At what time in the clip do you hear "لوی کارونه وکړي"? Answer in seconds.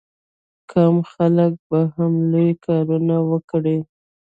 2.31-3.77